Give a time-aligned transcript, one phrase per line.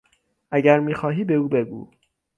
[0.51, 1.91] اگر میخواهی به او بگو.